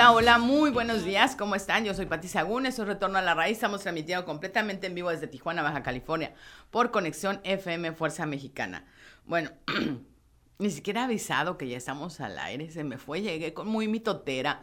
[0.00, 1.84] Hola, hola, muy buenos días, ¿cómo están?
[1.84, 5.10] Yo soy Pati Sagún, eso es Retorno a la Raíz, estamos transmitiendo completamente en vivo
[5.10, 6.32] desde Tijuana, Baja California,
[6.70, 8.86] por Conexión FM Fuerza Mexicana.
[9.26, 9.50] Bueno,
[10.58, 14.62] ni siquiera avisado que ya estamos al aire, se me fue, llegué con muy mitotera,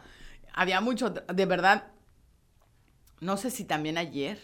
[0.54, 1.86] había mucho, de verdad,
[3.20, 4.40] no sé si también ayer,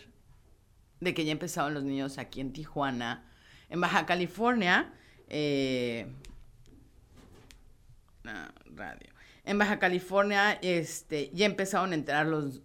[1.00, 3.28] de que ya empezaron los niños aquí en Tijuana,
[3.68, 4.92] en Baja California,
[5.28, 6.06] eh,
[8.22, 9.13] radio.
[9.44, 12.62] En Baja California, este, ya empezaron a entrar los,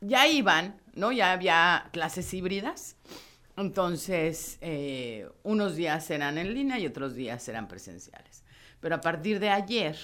[0.00, 1.12] ya iban, ¿no?
[1.12, 2.96] Ya había clases híbridas.
[3.56, 8.44] Entonces, eh, unos días eran en línea y otros días eran presenciales.
[8.80, 9.96] Pero a partir de ayer,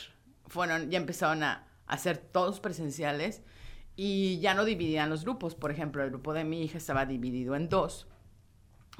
[0.46, 3.42] fueron, ya empezaron a hacer todos presenciales
[3.96, 5.54] y ya no dividían los grupos.
[5.54, 8.06] Por ejemplo, el grupo de mi hija estaba dividido en dos.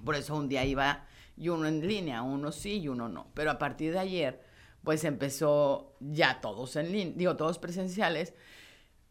[0.05, 1.06] Por eso un día iba
[1.37, 3.28] y uno en línea, uno sí y uno no.
[3.34, 4.43] Pero a partir de ayer
[4.89, 8.33] pues empezó ya todos en línea, digo, todos presenciales.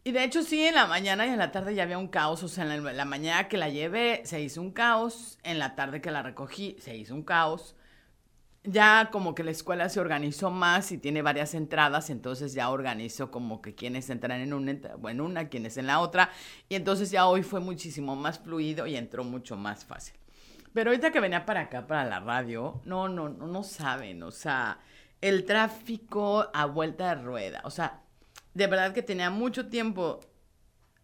[0.04, 2.42] Y de hecho sí, en la mañana y en la tarde ya había un caos,
[2.42, 6.02] o sea, en la, mañana que la llevé se hizo un caos, en la tarde
[6.02, 7.76] que la recogí se hizo un caos.
[8.64, 13.30] Ya como que la escuela se organizó más y tiene varias entradas, entonces ya organizó
[13.30, 16.32] como que quienes entran en una, en una, quienes en la otra,
[16.70, 20.16] y entonces ya hoy fue muchísimo más fluido y entró mucho más fácil.
[20.74, 24.32] Pero ahorita que venía para acá, para la radio, no, no, no, no saben, o
[24.32, 24.80] sea,
[25.22, 27.62] el tráfico a vuelta de rueda.
[27.64, 28.02] O sea,
[28.54, 30.20] de verdad que tenía mucho tiempo,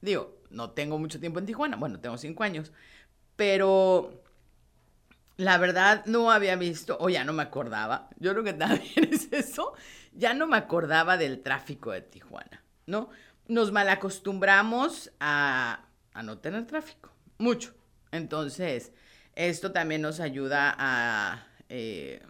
[0.02, 2.72] digo, no tengo mucho tiempo en Tijuana, bueno, tengo cinco años,
[3.36, 4.24] pero
[5.38, 9.32] la verdad no había visto, o ya no me acordaba, yo creo que también es
[9.32, 9.74] eso,
[10.14, 13.10] ya no me acordaba del tráfico de Tijuana, ¿no?
[13.48, 17.74] Nos malacostumbramos a, a no tener tráfico, mucho.
[18.12, 18.94] Entonces,
[19.36, 21.48] esto también nos ayuda a...
[21.68, 22.22] Eh,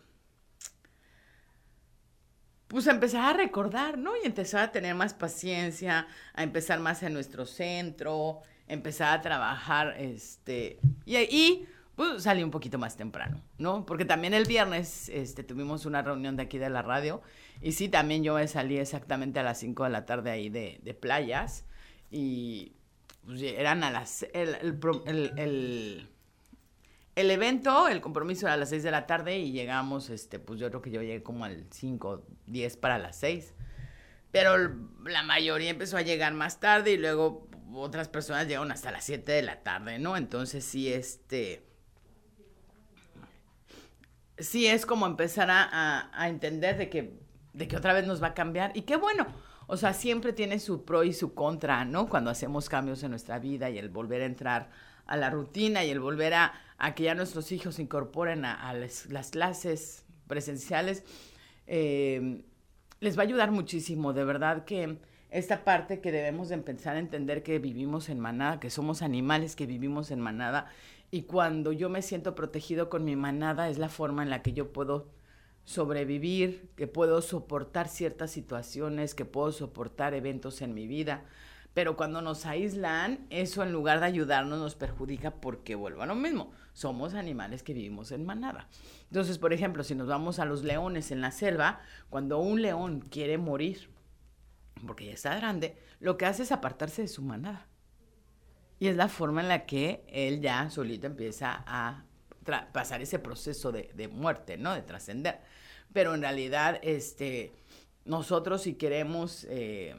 [2.73, 4.13] pues a empezar a recordar, ¿no?
[4.17, 9.95] Y empezar a tener más paciencia, a empezar más en nuestro centro, empezar a trabajar,
[9.99, 13.85] este, y ahí, pues salí un poquito más temprano, ¿no?
[13.85, 17.21] Porque también el viernes, este, tuvimos una reunión de aquí de la radio,
[17.61, 20.93] y sí, también yo salí exactamente a las 5 de la tarde ahí de, de
[20.95, 21.65] playas,
[22.09, 22.73] y
[23.23, 24.55] pues, eran a las, el,
[25.05, 26.09] el el
[27.15, 30.69] evento, el compromiso era a las 6 de la tarde y llegamos, este, pues yo
[30.69, 33.53] creo que yo llegué como al 5, 10 para las 6.
[34.31, 34.57] Pero
[35.05, 39.31] la mayoría empezó a llegar más tarde y luego otras personas llegaron hasta las 7
[39.31, 40.17] de la tarde, ¿no?
[40.17, 41.67] Entonces sí, este...
[44.39, 47.19] Sí es como empezar a, a entender de que,
[47.53, 48.71] de que otra vez nos va a cambiar.
[48.73, 49.27] Y qué bueno,
[49.67, 52.09] o sea, siempre tiene su pro y su contra, ¿no?
[52.09, 54.69] Cuando hacemos cambios en nuestra vida y el volver a entrar
[55.05, 56.53] a la rutina y el volver a,
[56.95, 61.03] que ya nuestros hijos se incorporen a, las, clases presenciales,
[61.67, 62.43] eh,
[62.99, 64.13] les va a ayudar muchísimo.
[64.13, 64.97] De verdad que
[65.29, 69.55] esta parte que debemos de empezar a entender que vivimos en manada, que somos animales
[69.55, 70.67] que vivimos en manada,
[71.09, 74.53] y cuando yo me siento protegido con mi manada es la forma en la que
[74.53, 75.07] yo puedo
[75.65, 81.23] sobrevivir, que puedo soportar ciertas situaciones, que puedo soportar eventos en mi vida.
[81.73, 86.15] Pero cuando nos aíslan, eso en lugar de ayudarnos nos perjudica porque vuelvo a lo
[86.15, 86.51] mismo.
[86.73, 88.67] Somos animales que vivimos en manada.
[89.03, 93.01] Entonces, por ejemplo, si nos vamos a los leones en la selva, cuando un león
[93.01, 93.89] quiere morir,
[94.85, 97.67] porque ya está grande, lo que hace es apartarse de su manada.
[98.79, 102.05] Y es la forma en la que él ya solito empieza a
[102.73, 104.73] pasar ese proceso de, muerte, ¿no?
[104.73, 105.39] De trascender.
[105.93, 107.53] Pero en realidad, este,
[108.05, 109.45] nosotros si queremos...
[109.49, 109.95] Eh,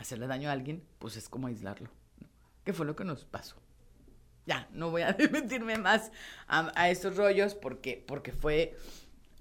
[0.00, 1.90] hacerle daño a alguien, pues es como aislarlo.
[2.64, 3.56] ¿Qué fue lo que nos pasó?
[4.46, 6.10] Ya, no voy a meterme más
[6.46, 8.76] a, estos rollos porque, porque fue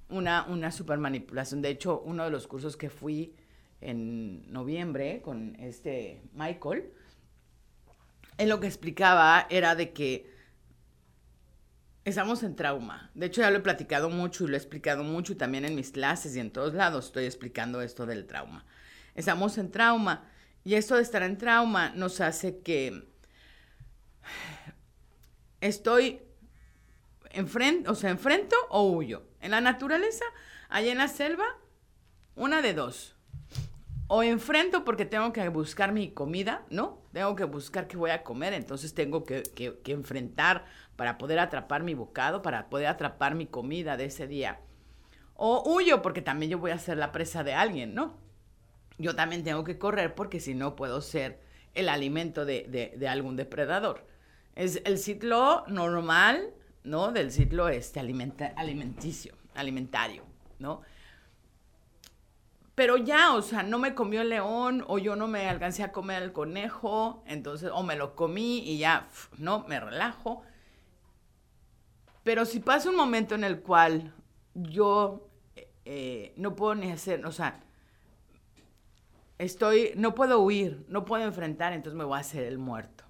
[0.09, 1.61] una, una super manipulación.
[1.61, 3.35] De hecho, uno de los cursos que fui
[3.81, 6.91] en noviembre con este Michael,
[8.37, 10.29] él lo que explicaba era de que
[12.05, 13.11] estamos en trauma.
[13.13, 15.75] De hecho, ya lo he platicado mucho y lo he explicado mucho y también en
[15.75, 18.65] mis clases y en todos lados estoy explicando esto del trauma.
[19.15, 20.29] Estamos en trauma
[20.63, 23.09] y esto de estar en trauma nos hace que
[25.61, 26.21] estoy
[27.31, 29.23] enfrente, o sea, enfrento o huyo.
[29.41, 30.25] En la naturaleza,
[30.69, 31.45] allá en la selva,
[32.35, 33.15] una de dos.
[34.07, 37.03] O enfrento porque tengo que buscar mi comida, ¿no?
[37.13, 40.65] Tengo que buscar qué voy a comer, entonces tengo que, que enfrentar
[40.95, 44.59] para poder atrapar mi bocado, para poder atrapar mi comida de ese día.
[45.35, 48.17] O huyo porque también yo voy a ser la presa de alguien, ¿no?
[48.99, 51.39] yo también tengo que correr porque si no puedo ser
[51.73, 54.05] el alimento de, algún depredador.
[54.59, 56.53] Es el ciclo normal,
[56.83, 57.11] ¿no?
[57.11, 60.23] Del ciclo este alimenticio, alimentario,
[60.59, 60.81] ¿no?
[62.79, 65.91] pero ya, o sea, no me comió el león o yo no me alcancé a
[65.91, 70.43] comer el conejo, entonces, o me lo comí y ya, no, me relajo.
[72.23, 74.13] Pero si pasa un momento en el cual
[74.53, 75.27] yo
[75.83, 77.59] eh, no puedo ni hacer, o sea,
[79.37, 83.03] estoy, no puedo huir, no puedo enfrentar, entonces me voy a hacer el muerto.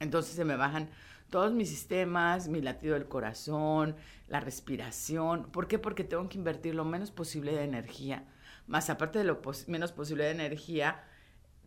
[0.00, 0.90] Entonces se me bajan
[1.30, 3.94] todos mis sistemas, mi latido del corazón,
[4.26, 5.44] la respiración.
[5.52, 5.78] ¿Por qué?
[5.78, 8.24] Porque tengo que invertir lo menos posible de energía
[8.70, 11.02] más aparte de lo menos posible de energía,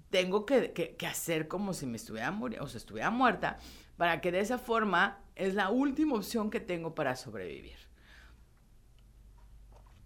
[0.10, 3.58] tengo que, hacer como si me estuviera muriendo, o sea, estuviera muerta,
[3.98, 7.78] para que de esa forma es la última opción que tengo para sobrevivir.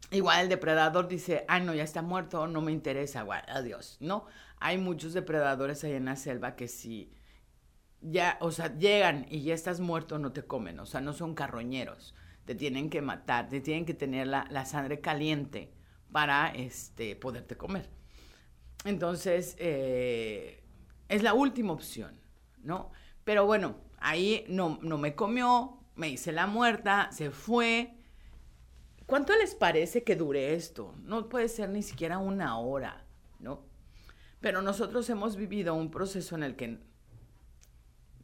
[0.09, 3.97] Igual el depredador dice, ay no, ya está muerto, no me interesa, adiós.
[3.99, 4.25] No,
[4.59, 7.11] hay muchos depredadores ahí en la selva que si
[8.01, 11.33] ya, o sea, llegan y ya estás muerto, no te comen, o sea, no son
[11.33, 12.15] carroñeros,
[12.45, 15.71] te tienen que matar, te tienen que tener la, sangre caliente
[16.11, 17.89] para este, poderte comer.
[18.85, 20.63] Entonces, eh,
[21.09, 22.19] es la última opción,
[22.63, 22.91] ¿no?
[23.23, 27.93] Pero bueno, ahí no, no me comió, me hice la muerta, se fue.
[29.05, 30.93] ¿Cuánto les parece que dure esto?
[31.03, 33.05] No puede ser ni siquiera una hora,
[33.39, 33.63] ¿no?
[34.39, 36.79] Pero nosotros hemos vivido un proceso en el que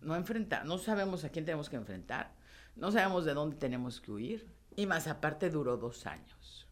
[0.04, 2.34] no enfrentar, no sabemos a quién tenemos que enfrentar,
[2.76, 6.68] no sabemos de dónde tenemos que huir, y más aparte duró dos años.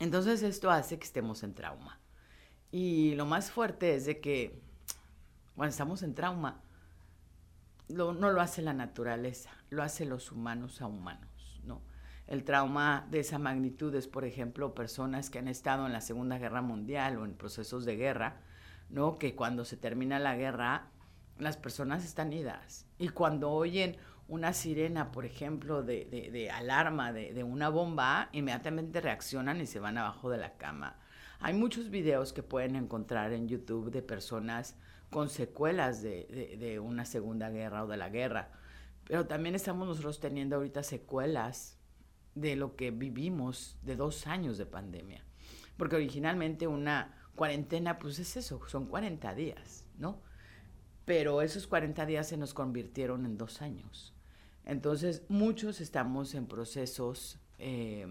[0.00, 2.00] Entonces esto hace que estemos en trauma.
[2.70, 4.60] Y lo más fuerte es de que
[5.54, 6.60] cuando estamos en trauma,
[7.88, 11.80] no lo hace la naturaleza, lo hace los humanos a humanos, ¿no?
[12.26, 16.38] El trauma de esa magnitud es, por ejemplo, personas que han estado en la Segunda
[16.38, 18.40] Guerra Mundial o en procesos de guerra,
[18.90, 19.16] ¿no?
[19.18, 20.88] Que cuando se termina la guerra,
[21.38, 22.86] las personas están idas.
[22.98, 23.96] Y cuando oyen
[24.28, 30.30] una sirena, por ejemplo, de, alarma de, una bomba, inmediatamente reaccionan y se van abajo
[30.30, 30.98] de la cama.
[31.38, 34.76] Hay muchos videos que pueden encontrar en YouTube de personas
[35.10, 38.50] con secuelas de, una segunda guerra o de la guerra.
[39.04, 41.78] Pero también estamos nosotros teniendo ahorita secuelas
[42.34, 45.24] de lo que vivimos de dos años de pandemia.
[45.76, 50.20] Porque originalmente una cuarentena, pues es eso, son 40 días, ¿no?
[51.06, 54.12] Pero esos 40 días se nos convirtieron en dos años.
[54.66, 58.06] Entonces, muchos estamos en procesos eh,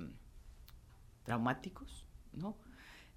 [1.24, 2.57] traumáticos, ¿no?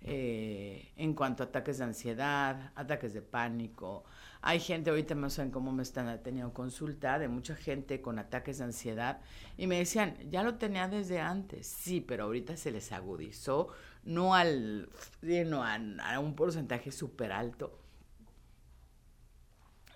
[0.01, 4.05] Eh, en cuanto a ataques de ansiedad, ataques de pánico.
[4.41, 8.59] Hay gente, ahorita no saben cómo me están teniendo consulta, de mucha gente con ataques
[8.59, 9.21] de ansiedad
[9.57, 13.69] y me decían, ya lo tenía desde antes, sí, pero ahorita se les agudizó,
[14.05, 14.89] no al,
[15.63, 17.77] a, a un porcentaje súper alto.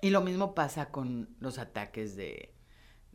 [0.02, 2.52] Y lo mismo pasa con los ataques de,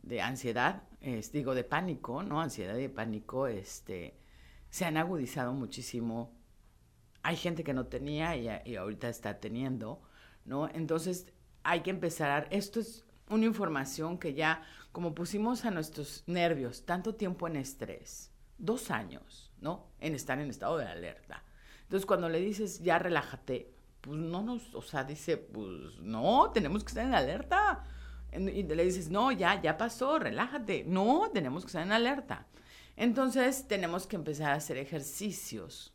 [0.02, 0.84] de ansiedad,
[1.32, 2.40] digo, de pánico, ¿no?
[2.40, 4.18] Ansiedad y pánico, este,
[4.70, 6.34] se han agudizado muchísimo.
[7.22, 10.00] Hay gente que no tenía y, ahorita está teniendo,
[10.46, 10.66] ¿no?
[10.70, 11.26] Entonces
[11.62, 17.16] hay que empezar, esto es una información que ya, como pusimos a nuestros nervios tanto
[17.16, 19.90] tiempo en estrés, dos años, ¿no?
[20.00, 21.44] En estar en estado de alerta.
[21.82, 23.74] Entonces cuando le dices, ya relájate,
[24.08, 27.84] pues no nos, o sea, dice, pues no, tenemos que estar en alerta
[28.32, 30.84] y le dices, no, ya, ya pasó, relájate.
[30.86, 32.46] No, tenemos que estar en alerta.
[32.96, 35.92] Entonces tenemos que empezar a hacer ejercicios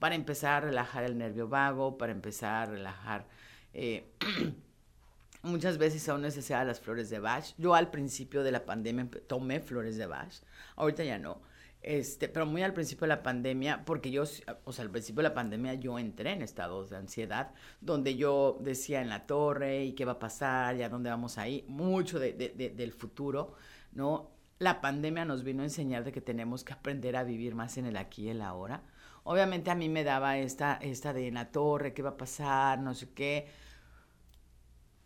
[0.00, 3.28] para empezar a relajar el nervio vago, para empezar a relajar...
[3.72, 4.12] Eh,
[5.42, 7.44] muchas veces aún necesitan las flores de Bach.
[7.58, 10.32] Yo al principio de la pandemia tomé flores de Bach,
[10.74, 11.40] ahorita ya no.
[11.86, 14.24] Este, pero muy al principio de la pandemia, porque yo,
[14.64, 18.58] o sea, al principio de la pandemia yo entré en estados de ansiedad, donde yo
[18.60, 20.74] decía en la torre, ¿y qué va a pasar?
[20.74, 21.64] ¿Y dónde vamos ahí?
[21.68, 23.54] Mucho de, del futuro,
[23.92, 24.32] ¿no?
[24.58, 27.86] La pandemia nos vino a enseñar de que tenemos que aprender a vivir más en
[27.86, 28.82] el aquí y el ahora.
[29.22, 32.80] Obviamente a mí me daba esta, esta de en la torre, ¿qué va a pasar?
[32.80, 33.46] No sé qué.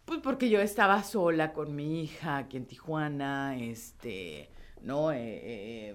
[0.07, 5.13] Pues porque yo estaba sola con mi hija aquí en Tijuana, este, ¿no?
[5.13, 5.95] Eh, eh,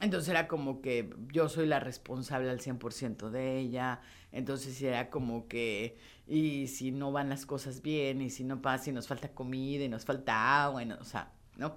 [0.00, 4.00] entonces era como que yo soy la responsable al 100% de ella,
[4.32, 5.96] entonces era como que,
[6.26, 9.84] y si no van las cosas bien, y si no pasa, y nos falta comida,
[9.84, 11.76] y nos falta agua, o sea, ¿no?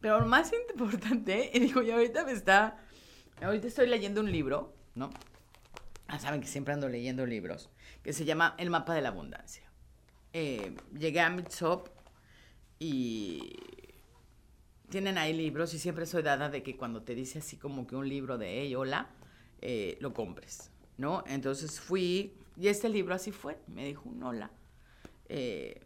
[0.00, 2.78] Pero lo más importante, y digo, yo ahorita me está,
[3.42, 5.10] ahorita estoy leyendo un libro, ¿no?
[6.08, 7.70] Ah, saben que siempre ando leyendo libros,
[8.02, 9.62] que se llama El mapa de la abundancia.
[10.32, 11.88] Eh, llegué a Mitsop
[12.78, 13.52] y
[14.90, 17.96] tienen ahí libros y siempre soy dada de que cuando te dice así como que
[17.96, 19.08] un libro de hey, hola,
[19.62, 21.24] eh, lo compres, ¿no?
[21.26, 24.50] Entonces fui y este libro así fue, me dijo un hola.
[25.28, 25.80] Eh,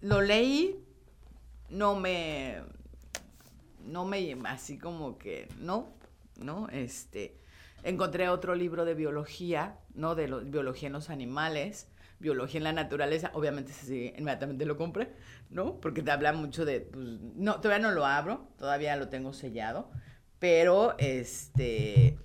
[0.00, 0.82] lo leí,
[1.68, 2.62] no me,
[3.84, 5.88] no me, así como que, no,
[6.36, 6.68] ¿no?
[6.68, 7.36] Este,
[7.82, 10.14] encontré otro libro de biología, ¿no?
[10.14, 11.88] De biología en los animales,
[12.24, 15.12] biología en la naturaleza, obviamente sí, inmediatamente lo compré,
[15.50, 15.78] ¿no?
[15.78, 17.04] Porque te habla mucho de, pues,
[17.36, 19.90] no, todavía no lo abro, todavía lo tengo sellado,
[20.38, 22.18] pero este...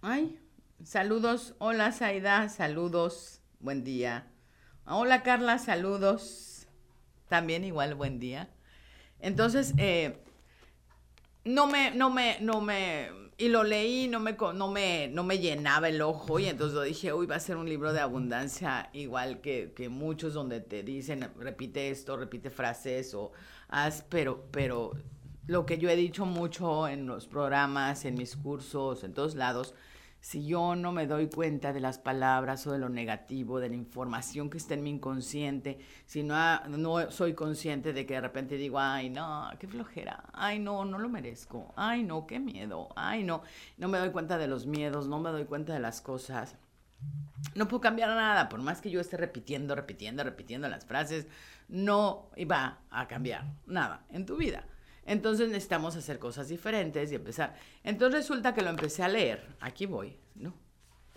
[0.00, 0.40] Ay,
[0.82, 4.26] saludos, hola Saida, saludos, buen día.
[4.86, 6.68] Hola Carla, saludos,
[7.28, 8.48] también igual buen día.
[9.20, 10.22] Entonces, eh,
[11.44, 15.38] no me, no me, no me, y lo leí, no me, no me, no me
[15.38, 19.42] llenaba el ojo y entonces dije, uy, va a ser un libro de abundancia igual
[19.42, 23.32] que, que muchos donde te dicen, repite esto, repite frases o
[23.68, 24.92] haz, pero, pero
[25.46, 29.74] lo que yo he dicho mucho en los programas, en mis cursos, en todos lados,
[30.26, 33.76] si yo no me doy cuenta de las palabras o de lo negativo, de la
[33.76, 36.34] información que está en mi inconsciente, si no,
[36.66, 40.98] no soy consciente de que de repente digo, ay, no, qué flojera, ay, no, no
[40.98, 43.44] lo merezco, ay, no, qué miedo, ay, no,
[43.78, 46.56] no me doy cuenta de los miedos, no me doy cuenta de las cosas.
[47.54, 51.28] No puedo cambiar nada, por más que yo esté repitiendo, repitiendo, repitiendo las frases,
[51.68, 54.64] no va a cambiar nada en tu vida.
[55.06, 57.54] Entonces necesitamos hacer cosas diferentes y empezar.
[57.84, 59.46] Entonces resulta que lo empecé a leer.
[59.60, 60.52] Aquí voy, ¿no?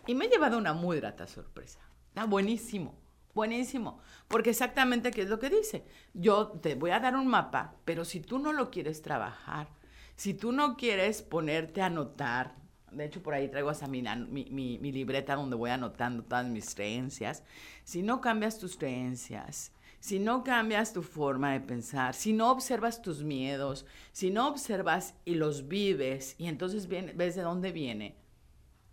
[0.06, 1.80] Y me he llevado una muy grata sorpresa.
[2.10, 2.96] Está buenísimo,
[3.34, 4.00] buenísimo.
[4.28, 5.86] Porque exactamente qué es lo que dice.
[6.14, 9.68] Yo te voy a dar un mapa, pero si tú no lo quieres trabajar,
[10.16, 12.56] si tú no quieres ponerte a anotar,
[12.92, 16.76] de hecho por ahí traigo hasta mi, mi, mi libreta donde voy anotando todas mis
[16.76, 17.44] creencias,
[17.84, 23.02] si no cambias tus creencias, si no cambias tu forma de pensar, si no observas
[23.02, 28.16] tus miedos, si no observas y los vives y entonces ves de dónde viene,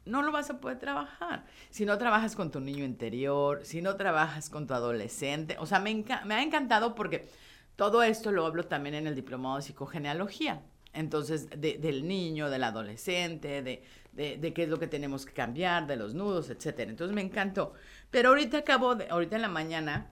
[0.06, 1.44] no lo vas a poder trabajar.
[1.70, 5.80] Si no trabajas con tu niño interior, si no trabajas con tu adolescente, o sea,
[5.80, 7.28] me, ha encantado porque
[7.74, 10.62] todo esto lo hablo también en el diplomado de psicogenealogía.
[10.92, 16.14] Entonces, del niño, del adolescente, de, qué es lo que tenemos que cambiar, de los
[16.14, 16.88] nudos, etc.
[16.88, 17.74] Entonces me encantó.
[18.10, 20.10] Pero ahorita acabo, de, ahorita en la mañana,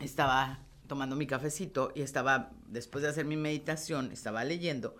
[0.00, 4.96] estaba tomando mi cafecito y estaba, después de hacer mi meditación, estaba leyendo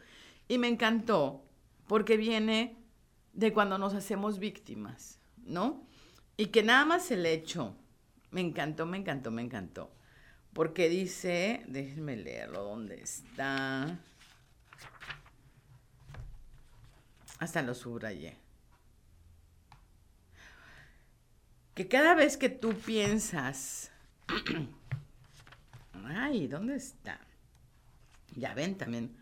[0.48, 1.44] y me encantó
[1.86, 2.76] porque viene
[3.32, 5.86] de cuando nos hacemos víctimas, ¿no?
[6.36, 7.76] Y que nada más el hecho,
[8.30, 9.90] me encantó, me encantó, me encantó.
[10.52, 13.98] Porque dice, déjenme leerlo, ¿dónde está?
[17.38, 18.36] Hasta lo subrayé.
[21.74, 23.92] Que cada vez que tú piensas
[26.06, 27.20] Ay, ¿dónde está?
[28.34, 29.16] Ya ven también.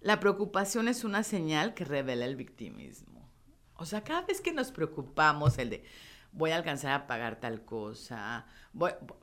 [0.00, 3.28] La preocupación es una señal que revela el victimismo.
[3.76, 5.84] O sea, cada vez que nos preocupamos, el de
[6.32, 8.46] voy a alcanzar a pagar tal cosa.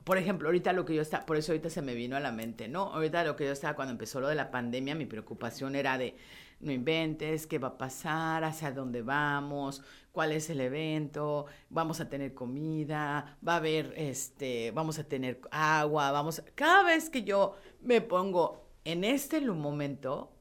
[0.04, 2.32] por ejemplo, ahorita lo que yo estaba, por eso ahorita se me vino a la
[2.32, 2.94] mente, ¿no?
[2.94, 6.16] Ahorita lo que yo estaba cuando empezó lo de la pandemia, mi preocupación era de
[6.60, 12.10] no inventes, qué va a pasar, hacia dónde vamos, cuál es el evento, vamos a
[12.10, 17.56] tener comida, va a haber, este, vamos a tener agua, vamos, cada vez que yo
[17.82, 20.32] me pongo en este momento,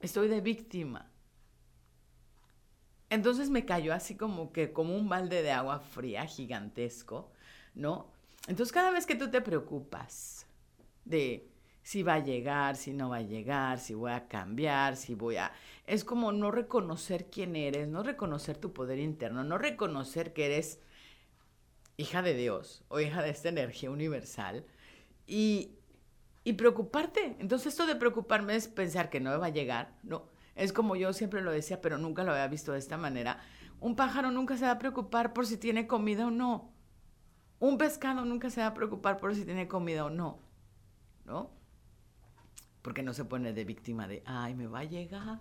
[0.00, 1.10] estoy de víctima.
[3.10, 7.30] Entonces me cayó así como que como un balde de agua fría gigantesco,
[7.74, 8.10] ¿no?
[8.48, 10.46] Entonces cada vez que tú te preocupas
[11.04, 11.51] de
[11.82, 15.36] si va a llegar, si no va a llegar, si voy a cambiar, si voy
[15.36, 15.52] a...
[15.86, 20.80] Es como no reconocer quién eres, no reconocer tu poder interno, no reconocer que eres
[21.96, 24.64] hija de Dios o hija de esta energía universal
[25.26, 25.76] y,
[26.44, 27.36] y preocuparte.
[27.40, 30.30] Entonces esto de preocuparme es pensar que no va a llegar, no.
[30.54, 33.40] Es como yo siempre lo decía, pero nunca lo había visto de esta manera.
[33.80, 36.72] Un pájaro nunca se va a preocupar por si tiene comida o no.
[37.58, 40.40] Un pescado nunca se va a preocupar por si tiene comida o no.
[41.24, 41.61] ¿No?
[42.82, 45.40] Porque no se pone de víctima de, ay, me va a llegar,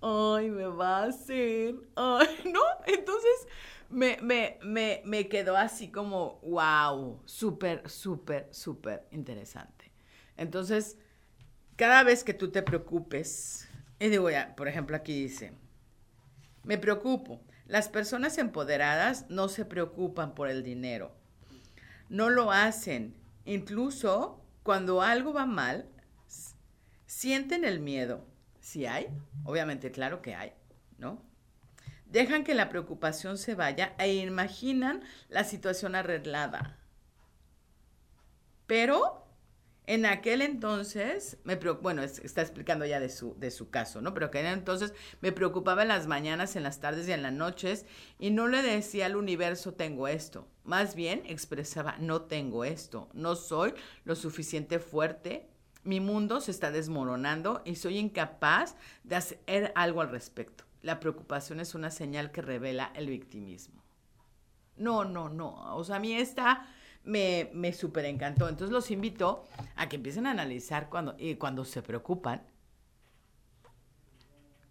[0.00, 2.60] ay, me va a hacer, ay, ¿no?
[2.86, 3.46] Entonces
[3.90, 9.92] me, me, me, me quedó así como, wow, súper, súper, súper interesante.
[10.36, 10.98] Entonces,
[11.76, 13.68] cada vez que tú te preocupes,
[13.98, 15.52] y digo, ya, por ejemplo, aquí dice,
[16.64, 17.40] me preocupo.
[17.66, 21.12] Las personas empoderadas no se preocupan por el dinero.
[22.08, 23.14] No lo hacen.
[23.44, 25.86] Incluso cuando algo va mal,
[27.14, 28.26] sienten el miedo.
[28.60, 29.06] Si hay,
[29.44, 30.52] obviamente, claro que hay,
[30.98, 31.22] ¿no?
[32.06, 36.76] Dejan que la preocupación se vaya e imaginan la situación arreglada.
[38.66, 39.28] Pero
[39.86, 44.12] en aquel entonces, me bueno, está explicando ya de su, de su caso, ¿no?
[44.12, 47.86] Pero que entonces me preocupaba en las mañanas, en las tardes y en las noches
[48.18, 50.48] y no le decía al universo tengo esto.
[50.64, 55.53] Más bien expresaba no tengo esto, no soy lo suficiente fuerte
[55.84, 58.74] Mi mundo se está desmoronando y soy incapaz
[59.04, 60.64] de hacer algo al respecto.
[60.80, 63.82] La preocupación es una señal que revela el victimismo.
[64.76, 65.76] No, no, no.
[65.76, 66.66] O sea, a mí esta
[67.04, 68.48] me, me súper encantó.
[68.48, 69.44] Entonces los invito
[69.76, 72.42] a que empiecen a analizar cuando, y cuando se preocupan.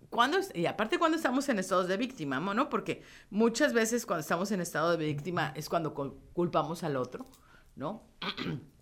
[0.09, 2.69] Cuando, y aparte cuando estamos en estados de víctima, ¿no?
[2.69, 3.01] Porque
[3.31, 5.93] muchas veces cuando estamos en estado de víctima es cuando
[6.33, 7.27] culpamos al otro,
[7.75, 8.03] ¿no?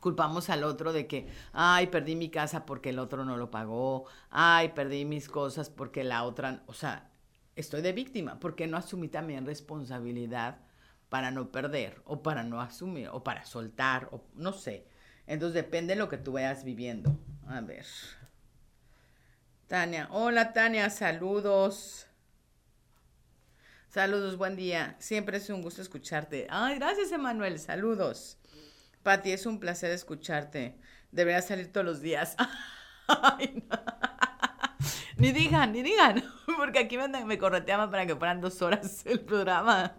[0.00, 4.06] culpamos al otro de que, ay, perdí mi casa porque el otro no lo pagó,
[4.30, 7.10] ay, perdí mis cosas porque la otra, o sea,
[7.56, 10.58] estoy de víctima, porque no asumí también responsabilidad
[11.08, 14.86] para no perder o para no asumir o para soltar o no sé.
[15.26, 17.16] Entonces depende de lo que tú vayas viviendo.
[17.46, 17.86] A ver.
[19.66, 22.06] Tania, hola Tania, saludos.
[23.88, 24.96] Saludos, buen día.
[24.98, 26.46] Siempre es un gusto escucharte.
[26.50, 27.58] Ay, gracias, Emanuel.
[27.58, 28.38] Saludos.
[29.08, 30.76] Pati, es un placer escucharte.
[31.12, 32.36] Deberías salir todos los días.
[35.16, 36.22] Ni digan, ni digan,
[36.58, 39.94] porque aquí me, me correteaban para que fueran dos horas el programa.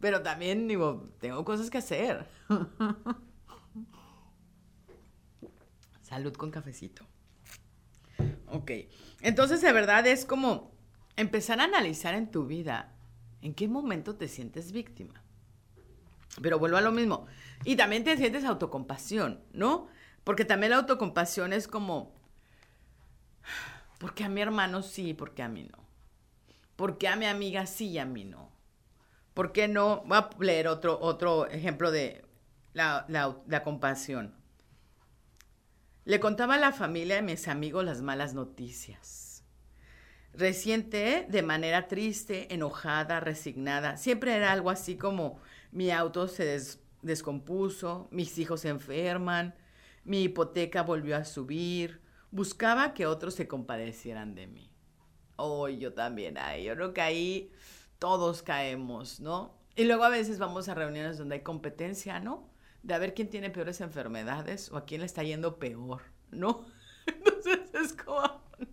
[0.00, 2.26] Pero también, digo, tengo cosas que hacer.
[6.00, 7.06] Salud con cafecito.
[8.46, 8.70] Ok,
[9.20, 10.72] entonces de verdad es como
[11.16, 12.94] empezar a analizar en tu vida
[13.42, 15.25] en qué momento te sientes víctima.
[16.40, 17.26] Pero vuelvo a lo mismo.
[17.64, 19.88] Y también te sientes autocompasión, ¿no?
[20.24, 22.14] Porque también la autocompasión es como,
[23.98, 25.78] porque a mi hermano sí, porque a mí no.
[26.76, 28.50] Porque a mi amiga sí y a mí no.
[29.34, 30.02] ¿Por qué no?
[30.06, 32.24] Voy a leer otro, otro ejemplo de
[32.72, 34.34] la, la compasión.
[36.04, 39.44] Le contaba a la familia y a mis amigos las malas noticias.
[40.32, 43.96] Reciente, de manera triste, enojada, resignada.
[43.96, 45.40] Siempre era algo así como
[45.76, 46.58] mi auto se
[47.02, 49.54] descompuso, mis hijos se enferman,
[50.04, 52.00] mi hipoteca volvió a subir.
[52.30, 54.72] Buscaba que otros se compadecieran de mí.
[55.36, 57.52] Oh, yo también, ay, yo creo que ahí
[57.98, 59.54] todos caemos, ¿no?
[59.74, 62.48] Y luego a veces vamos a reuniones donde hay competencia, ¿no?
[62.82, 66.64] De a ver quién tiene peores enfermedades o a quién le está yendo peor, ¿no?
[67.06, 68.22] Entonces es como,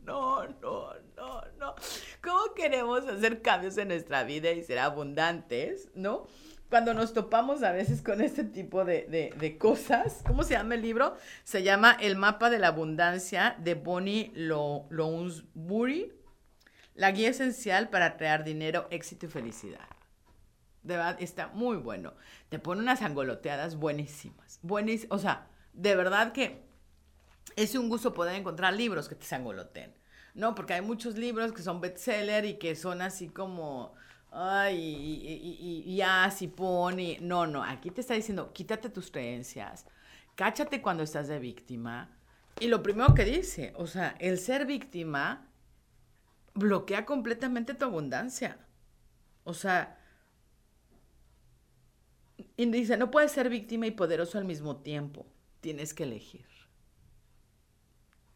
[0.04, 1.76] no, no, no, no.
[2.24, 6.28] ¿Cómo queremos hacer cambios en nuestra vida y ser abundantes, ¿no?
[6.74, 11.16] Cuando nos topamos a veces con este tipo de, cosas, ¿cómo se llama el libro?
[11.44, 16.12] Se llama El mapa de la abundancia de Bonnie Lounsbury,
[16.96, 19.88] la guía esencial para crear dinero, éxito y felicidad.
[20.82, 22.16] De verdad, está muy bueno.
[22.50, 24.58] Te pone unas angoloteadas buenísimas.
[24.64, 25.16] Buenísimas.
[25.16, 26.64] O sea, de verdad que
[27.56, 29.94] es un gusto poder encontrar libros que te sangoloteen.
[30.34, 30.56] ¿No?
[30.56, 33.94] Porque hay muchos libros que son bestseller y que son así como
[34.34, 37.18] ay, y, y, ya, si pone.
[37.22, 39.86] No, no, aquí te está diciendo, quítate tus creencias,
[40.36, 42.10] cáchate cuando estás de víctima.
[42.60, 45.48] Y lo primero que dice, o sea, el ser víctima
[46.54, 48.58] bloquea completamente tu abundancia.
[49.44, 50.00] O sea,
[52.56, 55.26] y dice, no puedes ser víctima y poderoso al mismo tiempo.
[55.62, 56.46] Tienes que elegir.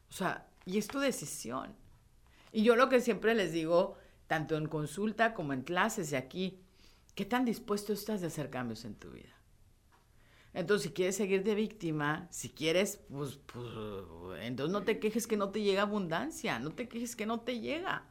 [0.09, 1.75] O sea, y es tu decisión.
[2.51, 6.59] Y yo lo que siempre les digo tanto en consulta como en clases y aquí,
[7.15, 9.33] ¿qué tan dispuesto estás de hacer cambios en tu vida?
[10.53, 13.67] Entonces, si quieres seguir de víctima, si quieres, pues, pues,
[14.41, 17.59] entonces no te quejes que no te llega abundancia, no te quejes que no te
[17.59, 18.05] llega.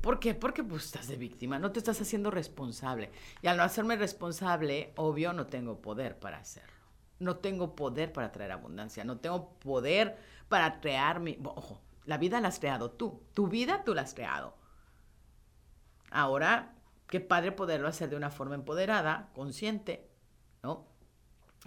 [0.00, 0.34] ¿Por qué?
[0.34, 3.10] Porque pues estás de víctima, no te estás haciendo responsable.
[3.42, 6.72] Y al no hacerme responsable, obvio, no tengo poder para hacerlo.
[7.18, 10.16] No tengo poder para traer abundancia, no tengo poder
[10.48, 11.38] para crear mi...
[11.44, 14.56] Ojo, la vida la has creado tú, tu vida tú la has creado.
[16.12, 16.74] Ahora,
[17.08, 20.08] qué padre poderlo hacer de una forma empoderada, consciente,
[20.62, 20.86] ¿no?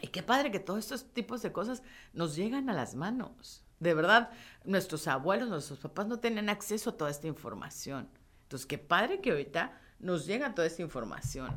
[0.02, 1.82] Y qué padre que todos estos tipos de cosas
[2.14, 3.64] nos llegan a las manos.
[3.80, 4.30] De verdad,
[4.64, 8.10] nuestros abuelos, nuestros papás no tenían acceso a toda esta información.
[8.44, 11.50] Entonces, qué padre que ahorita nos llega toda esta información.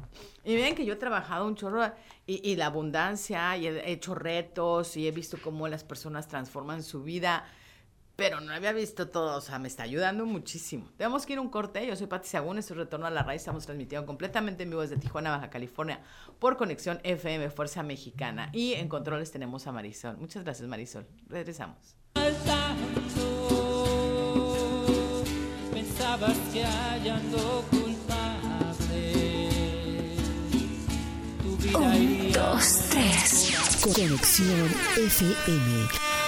[0.45, 1.93] Y ven que yo he trabajado un chorro
[2.27, 7.03] y, la abundancia y he hecho retos y he visto cómo las personas transforman su
[7.03, 7.45] vida
[8.19, 10.91] pero no había visto todo, o sea, me está ayudando muchísimo.
[10.97, 13.23] Tenemos que ir a un corte, yo soy Pati Sagún, esto es Retorno a la
[13.23, 16.01] Raíz, estamos transmitiendo completamente en vivo desde Tijuana, Baja California,
[16.41, 18.51] por Conexión FM Fuerza Mexicana.
[18.53, 20.17] Y en controles tenemos a Marisol.
[20.17, 21.07] Muchas gracias, Marisol.
[21.29, 21.95] Regresamos.
[25.73, 26.65] Pensabas que
[31.73, 33.53] Un, dos, tres.
[33.81, 36.28] Conexión FM.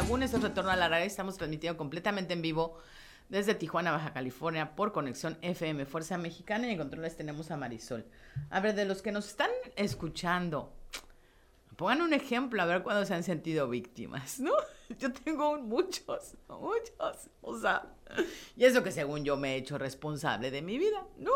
[0.00, 1.04] Sagún, es Retorno a la Radio.
[1.04, 2.78] Estamos transmitiendo completamente en vivo
[3.28, 6.66] desde Tijuana, Baja California, por conexión FM Fuerza Mexicana.
[6.66, 8.06] Y en controles tenemos a Marisol.
[8.48, 10.72] A ver, de los que nos están escuchando,
[11.76, 14.52] pongan un ejemplo, a ver cuándo se han sentido víctimas, ¿no?
[14.98, 17.28] Yo tengo muchos, muchos.
[17.42, 17.84] O sea,
[18.56, 21.32] y eso que según yo me he hecho responsable de mi vida, ¿no?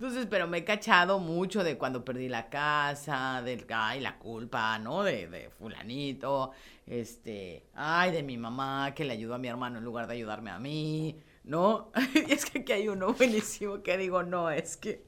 [0.00, 4.78] Entonces, pero me he cachado mucho de cuando perdí la casa, del, ay, la culpa,
[4.78, 5.02] ¿no?
[5.02, 6.52] De, de fulanito,
[6.90, 10.50] este, ay, de mi mamá que le ayudó a mi hermano en lugar de ayudarme
[10.50, 11.92] a mí, ¿no?
[12.28, 15.06] y es que aquí hay uno buenísimo que digo, no, es que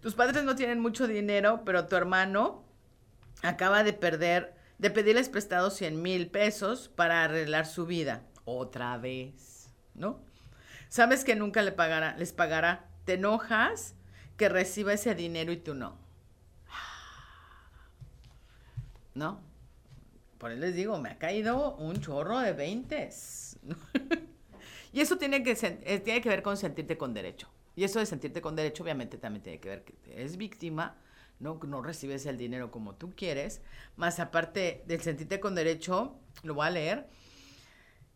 [0.00, 2.62] tus padres no tienen mucho dinero, pero tu hermano
[3.42, 8.22] acaba de perder, de pedirles prestados 100 mil pesos para arreglar su vida.
[8.44, 10.20] Otra vez, ¿no?
[10.88, 12.88] Sabes que nunca le pagará, les pagará.
[13.06, 13.96] Te enojas
[14.36, 15.98] que reciba ese dinero y tú no.
[19.14, 19.51] ¿No?
[20.42, 23.60] Por eso les digo, me ha caído un chorro de veintes.
[24.92, 25.52] y eso tiene que,
[25.84, 27.48] eh, tiene que ver con sentirte con derecho.
[27.76, 30.96] Y eso de sentirte con derecho obviamente también tiene que ver que eres víctima,
[31.38, 31.60] ¿no?
[31.62, 33.62] No recibes el dinero como tú quieres.
[33.94, 37.08] Más aparte del sentirte con derecho, lo voy a leer,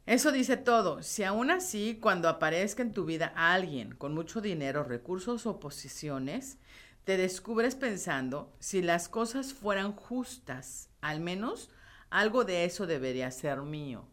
[0.05, 1.05] eso dice todo.
[1.05, 6.59] Si aún así, cuando aparezca en tu vida alguien con mucho dinero, recursos o posiciones,
[7.05, 11.71] te descubres pensando, si las cosas fueran justas, al menos
[12.17, 14.09] algo de eso debería ser mío.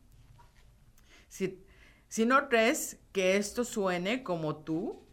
[1.30, 1.64] Si,
[2.10, 5.08] si no crees que esto suene como tú,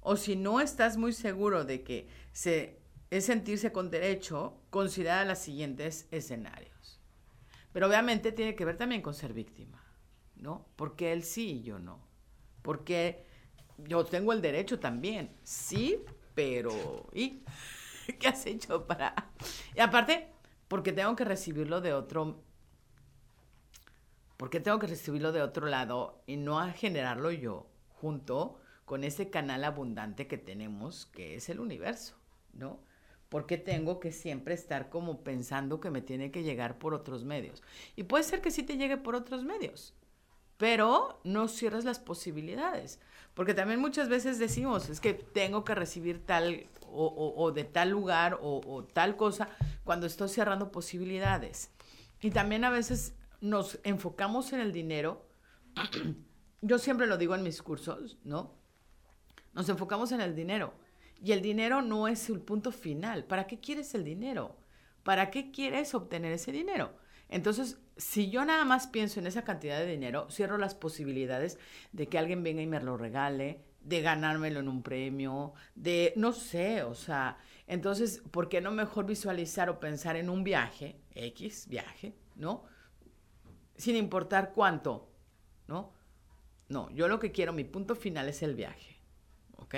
[0.00, 2.78] o si no estás muy seguro de que se,
[3.10, 7.00] es sentirse con derecho, considera los siguientes escenarios.
[7.72, 9.82] Pero obviamente tiene que ver también con ser víctima,
[10.34, 10.68] ¿no?
[10.76, 12.06] Porque él sí y yo no.
[12.60, 13.24] Porque
[13.78, 16.04] yo tengo el derecho también, sí,
[16.34, 17.42] pero ¿y
[18.20, 19.14] qué has hecho para...?
[19.74, 20.35] Y aparte,
[20.68, 22.42] porque tengo que recibirlo de otro...
[24.36, 29.30] Porque tengo que recibirlo de otro lado y no a generarlo yo junto con ese
[29.30, 32.16] canal abundante que tenemos, que es el universo,
[32.52, 32.80] ¿no?
[33.28, 37.62] porque tengo que siempre estar como pensando que me tiene que llegar por otros medios.
[37.96, 39.94] Y puede ser que sí te llegue por otros medios,
[40.56, 43.00] pero no cierres las posibilidades,
[43.34, 48.38] porque también muchas veces decimos, es que tengo que recibir tal o, de tal lugar
[48.40, 49.50] o, o tal cosa
[49.86, 51.70] cuando estoy cerrando posibilidades.
[52.20, 55.26] Y también a veces nos enfocamos en el dinero.
[56.60, 58.52] Yo siempre lo digo en mis cursos, ¿no?
[59.54, 60.74] Nos enfocamos en el dinero
[61.22, 63.24] y el dinero no es el punto final.
[63.24, 64.56] ¿Para qué quieres el dinero?
[65.04, 66.92] ¿Para qué quieres obtener ese dinero?
[67.28, 71.58] Entonces, si yo nada más pienso en esa cantidad de dinero, cierro las posibilidades
[71.92, 76.32] de que alguien venga y me lo regale, de ganármelo en un premio, de, no
[76.32, 81.66] sé, o sea, entonces, ¿por qué no mejor visualizar o pensar en un viaje, X,
[81.68, 82.64] viaje, ¿no?
[83.76, 85.10] Sin importar cuánto,
[85.66, 85.92] ¿no?
[86.68, 89.00] No, yo lo que quiero, mi punto final es el viaje,
[89.56, 89.74] ¿ok?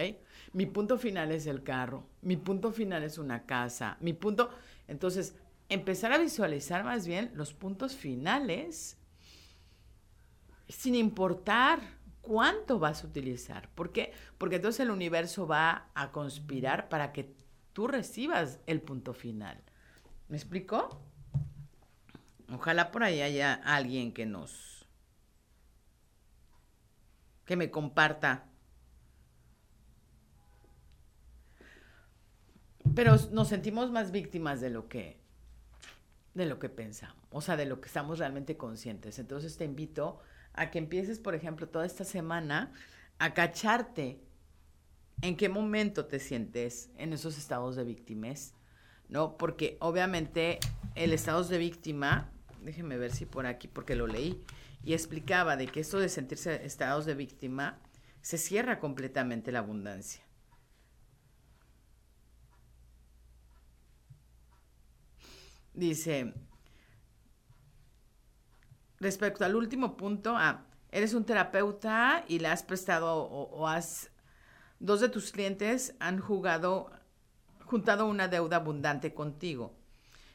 [0.52, 4.50] Mi punto final es el carro, mi punto final es una casa, mi punto...
[4.86, 5.34] Entonces,
[5.68, 8.96] empezar a visualizar más bien los puntos finales
[10.68, 11.80] sin importar
[12.22, 13.70] cuánto vas a utilizar.
[13.74, 14.12] ¿Por qué?
[14.38, 17.34] Porque entonces el universo va a conspirar para que
[17.78, 19.56] tú recibas el punto final.
[20.26, 21.00] ¿Me explico?
[22.52, 24.84] Ojalá por ahí haya alguien que nos...
[27.44, 28.46] que me comparta
[32.96, 35.20] Pero nos sentimos más víctimas de lo que
[36.34, 39.20] de lo que pensamos, o sea, de lo que estamos realmente conscientes.
[39.20, 40.18] Entonces te invito
[40.52, 42.72] a que empieces, por ejemplo, toda esta semana
[43.20, 44.27] a cacharte
[45.22, 48.54] en qué momento te sientes en esos estados de víctimas,
[49.08, 49.36] ¿no?
[49.36, 50.58] Porque obviamente
[50.94, 52.30] el estado de víctima,
[52.62, 54.44] déjenme ver si por aquí, porque lo leí,
[54.84, 57.78] y explicaba de que esto de sentirse estados de víctima
[58.22, 60.22] se cierra completamente la abundancia.
[65.74, 66.34] Dice,
[68.98, 74.10] respecto al último punto, ah, eres un terapeuta y le has prestado o, has,
[74.80, 76.90] dos de tus clientes han jugado,
[77.64, 79.74] juntado una deuda abundante contigo,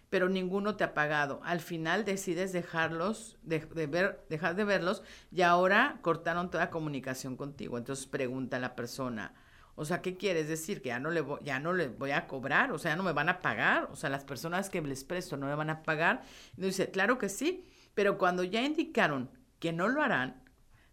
[0.09, 1.41] pero ninguno te ha pagado.
[1.43, 7.77] Al final decides dejarlos, de, ver, dejar de verlos y ahora cortaron toda comunicación contigo.
[7.77, 9.33] Entonces pregunta a la persona,
[9.75, 10.81] o sea, ¿qué quieres decir?
[10.81, 13.03] Que ya no le voy, ya no le voy a cobrar, o sea, ya no
[13.03, 15.81] me van a pagar, o sea, las personas que les presto no me van a
[15.81, 16.21] pagar.
[16.57, 20.43] Y dice, claro que sí, pero cuando ya indicaron que no lo harán,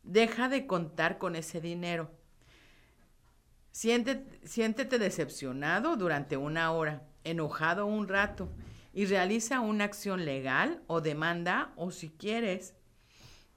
[0.03, 2.11] deja de contar con ese dinero.
[3.73, 8.51] Siéntete, siéntete decepcionado durante una hora, enojado un rato
[8.93, 12.75] y realiza una acción legal o demanda o si quieres,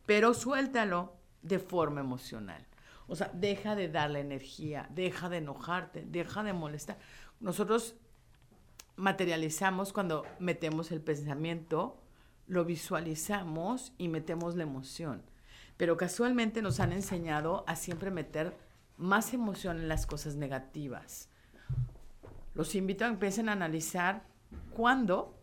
[0.05, 2.65] pero suéltalo de forma emocional.
[3.07, 6.97] O sea, deja de darle energía, deja de enojarte, deja de molestar.
[7.39, 7.95] Nosotros
[8.95, 12.01] materializamos cuando metemos el pensamiento,
[12.47, 15.23] lo visualizamos y metemos la emoción.
[15.77, 18.55] Pero casualmente nos han enseñado a siempre meter
[18.97, 21.29] más emoción en las cosas negativas.
[22.53, 24.25] Los invito a que empiecen a analizar
[24.75, 25.35] cuándo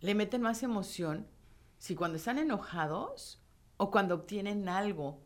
[0.00, 1.26] le meten más emoción,
[1.78, 3.40] si cuando están enojados
[3.76, 5.22] o cuando obtienen algo.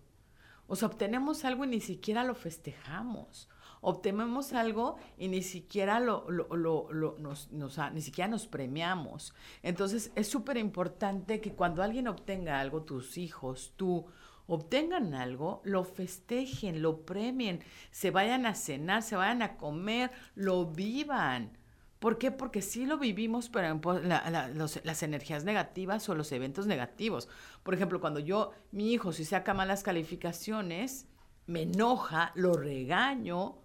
[0.67, 3.49] O sea, obtenemos algo y ni siquiera lo festejamos.
[3.81, 9.35] Obtenemos algo y ni siquiera lo, nos, ni siquiera nos premiamos.
[9.63, 14.07] Entonces, es súper importante que cuando alguien obtenga algo, tus hijos, tú,
[14.47, 20.67] obtengan algo, lo festejen, lo premien, se vayan a cenar, se vayan a comer, lo
[20.67, 21.57] vivan.
[21.99, 22.31] ¿Por qué?
[22.31, 27.29] Porque sí lo vivimos, pero las energías negativas o los eventos negativos.
[27.63, 31.07] Por ejemplo, cuando yo, mi hijo, si saca malas calificaciones,
[31.47, 33.59] me enoja, lo regaño,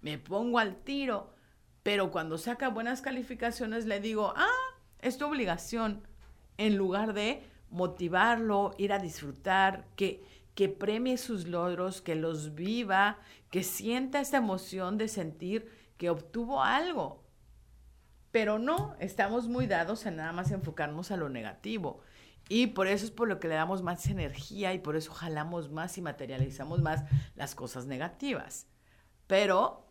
[0.00, 1.34] me pongo al tiro,
[1.82, 4.48] pero cuando saca buenas calificaciones le digo, ah,
[5.00, 6.06] es tu obligación,
[6.56, 7.42] en lugar de
[7.74, 13.18] motivarlo, ir a disfrutar, que, que premie sus logros, que los viva,
[13.50, 17.24] que sienta esta emoción de sentir que obtuvo algo.
[18.30, 22.00] Pero no, estamos muy dados a nada más enfocarnos a lo negativo.
[22.48, 25.70] Y por eso es por lo que le damos más energía y por eso jalamos
[25.70, 28.68] más y materializamos más las cosas negativas.
[29.26, 29.88] Pero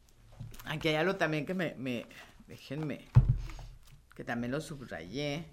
[0.64, 2.06] aquí hay algo también que me, me
[2.46, 3.06] déjenme,
[4.14, 5.44] que también lo subrayé.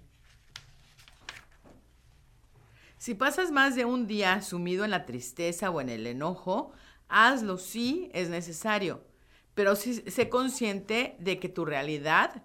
[3.00, 6.70] Si pasas más de un día sumido en la tristeza o en el enojo,
[7.08, 9.10] hazlo si es necesario
[9.54, 12.42] pero sí sé consciente de que tu realidad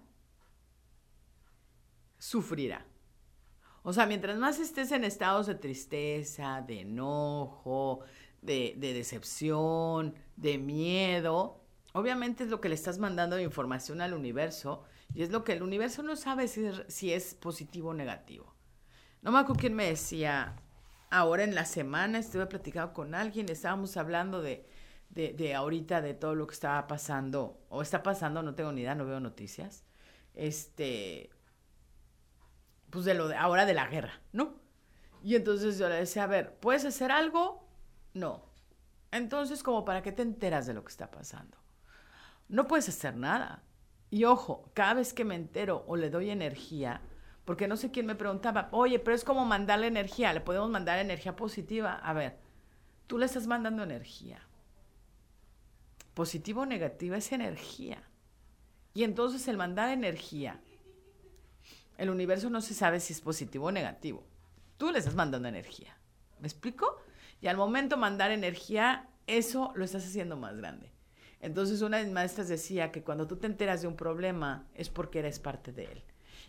[2.18, 2.86] sufrirá.
[3.82, 8.00] O sea, mientras más estés en estados de tristeza, de enojo,
[8.42, 14.82] de, decepción, de miedo, obviamente es lo que le estás mandando información al universo
[15.14, 18.55] y es lo que el universo no sabe si es positivo o negativo.
[19.26, 20.54] No me acuerdo quién me decía,
[21.10, 24.68] ahora en la semana estuve platicando con alguien, estábamos hablando de,
[25.10, 28.94] de, ahorita, de todo lo que estaba pasando, o está pasando, no tengo ni idea,
[28.94, 29.84] no veo noticias,
[30.32, 31.30] este,
[32.88, 34.60] pues de lo de ahora de la guerra, ¿no?
[35.24, 37.68] Y entonces yo le decía, a ver, ¿puedes hacer algo?
[38.14, 38.44] No.
[39.10, 41.58] Entonces, como para qué te enteras de lo que está pasando?
[42.48, 43.64] No puedes hacer nada.
[44.08, 47.02] Y ojo, cada vez que me entero o le doy energía,
[47.46, 50.98] porque no sé quién me preguntaba, oye, pero es como mandarle energía, le podemos mandar
[50.98, 51.94] energía positiva.
[51.94, 52.36] A ver,
[53.06, 54.46] tú le estás mandando energía
[56.16, 58.02] positivo o negativa es energía.
[58.94, 60.62] Y entonces el mandar energía,
[61.98, 64.24] el universo no se sabe si es positivo o negativo.
[64.78, 65.94] Tú le estás mandando energía.
[66.40, 66.96] ¿Me explico?
[67.42, 70.90] Y al momento mandar energía, eso lo estás haciendo más grande.
[71.40, 74.88] Entonces una de mis maestras decía que cuando tú te enteras de un problema es
[74.88, 76.02] porque eres parte de él.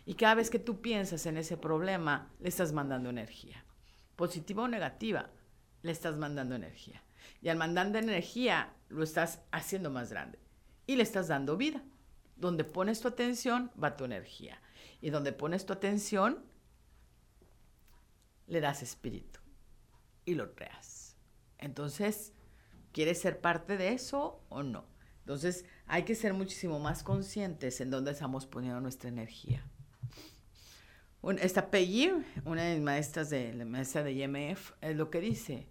[0.08, 3.62] Y cada vez que tú piensas en ese problema, le estás mandando energía.
[4.16, 5.28] Positiva o negativa,
[5.82, 7.04] le estás mandando energía.
[7.42, 10.38] Y al mandar energía, lo estás haciendo más grande.
[10.86, 11.84] Y le estás dando vida.
[12.36, 14.62] Donde pones tu atención, va tu energía.
[15.02, 16.42] Y donde pones tu atención,
[18.46, 19.40] le das espíritu.
[20.24, 21.18] Y lo creas.
[21.58, 22.32] Entonces,
[22.92, 24.86] ¿quieres ser parte de eso o no?
[25.18, 29.70] Entonces, hay que ser muchísimo más conscientes en dónde estamos poniendo nuestra energía.
[31.22, 32.12] Esta Peggy,
[32.44, 35.66] una de mis maestras de la maestra de IMF, es lo que dice,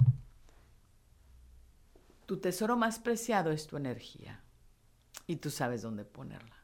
[2.25, 4.43] tu tesoro más preciado es tu energía
[5.25, 6.57] y tú sabes dónde ponerla.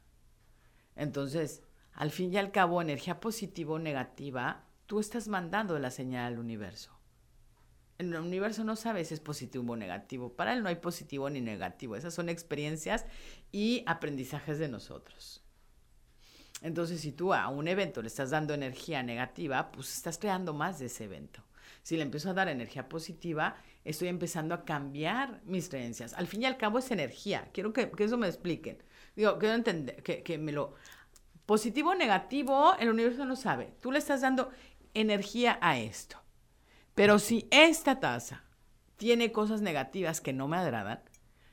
[0.96, 6.34] Entonces, al fin y al cabo, energía positiva o negativa, tú estás mandando la señal
[6.34, 6.92] al universo.
[7.98, 10.34] El universo no sabe si es positivo o negativo.
[10.34, 11.96] Para él no hay positivo ni negativo.
[11.96, 13.06] Esas son experiencias
[13.52, 15.43] y aprendizajes de nosotros.
[16.64, 20.80] Entonces, si tú a un evento le estás dando energía negativa, pues estás creando más
[20.80, 21.44] de ese evento.
[21.84, 26.14] Si le empiezo a dar energía positiva, estoy empezando a cambiar mis creencias.
[26.14, 27.50] Al fin y al cabo es energía.
[27.52, 28.82] Quiero que, eso me expliquen.
[29.14, 30.76] Digo, quiero entender, que, me lo...
[31.46, 33.74] positivo o negativo, el universo no sabe.
[33.82, 34.50] Tú le estás dando
[34.94, 36.18] energía a esto.
[36.96, 38.46] Pero si esta taza
[38.96, 41.04] tiene cosas negativas que no me agradan,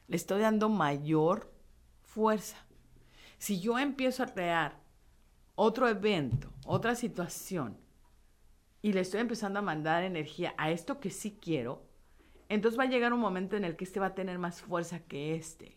[0.06, 1.52] le estoy dando mayor
[2.04, 2.58] fuerza.
[3.38, 4.79] Si yo empiezo a crear
[5.62, 7.76] otro evento, otra situación,
[8.80, 11.86] y le estoy empezando a mandar energía a esto que sí quiero,
[12.48, 15.00] entonces va a llegar un momento en el que este va a tener más fuerza
[15.00, 15.76] que este.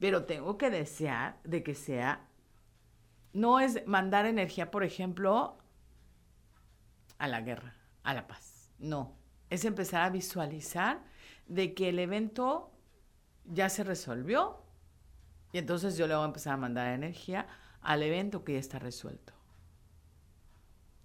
[0.00, 2.26] Pero tengo que desear de que sea,
[3.32, 5.56] no es mandar energía, por ejemplo,
[7.18, 8.72] a la guerra, a la paz.
[8.80, 9.16] No,
[9.50, 11.04] es empezar a visualizar
[11.46, 12.72] de que el evento
[13.44, 14.64] ya se resolvió
[15.52, 17.46] y entonces yo le voy a empezar a mandar energía
[17.86, 19.32] al evento que ya está resuelto.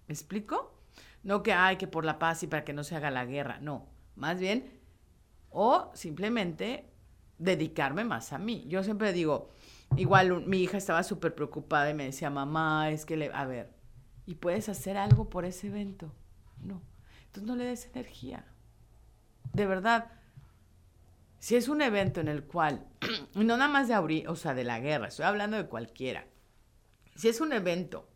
[0.08, 0.74] ¿Me explico?
[1.22, 3.60] No que hay que por la paz y para que no se haga la guerra,
[3.60, 3.86] no.
[4.16, 4.80] Más bien,
[5.50, 6.90] o simplemente
[7.38, 8.64] dedicarme más a mí.
[8.66, 9.50] Yo siempre digo,
[9.96, 13.72] igual mi hija estaba súper preocupada y me decía, mamá, es que le, a ver,
[14.26, 16.12] ¿y puedes hacer algo por ese evento?
[16.60, 16.82] No.
[17.26, 18.44] Entonces no le des energía.
[19.52, 20.10] De verdad,
[21.38, 22.84] si es un evento en el cual,
[23.34, 26.26] no nada más de abrir, o sea, de la guerra, estoy hablando de cualquiera.
[27.14, 28.08] Si es un evento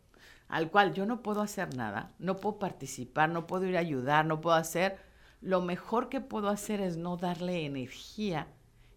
[0.47, 4.25] al cual yo no puedo hacer nada, no puedo participar, no puedo ir a ayudar,
[4.25, 4.97] no puedo hacer,
[5.41, 8.47] lo mejor que puedo hacer es no darle energía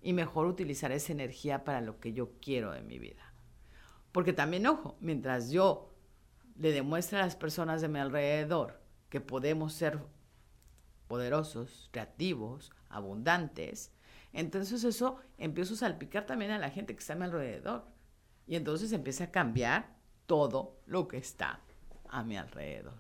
[0.02, 3.34] y mejor utilizar esa energía para lo que yo quiero de mi vida.
[4.12, 5.92] Porque también, ojo, mientras yo
[6.56, 9.98] le demuestre a las personas de mi alrededor que podemos ser
[11.08, 13.92] poderosos, creativos, abundantes,
[14.32, 17.84] entonces eso empiezo a salpicar también a la gente que está a mi alrededor.
[18.50, 19.94] Y entonces empieza a cambiar
[20.26, 21.60] todo lo que está
[22.08, 22.98] a mi alrededor.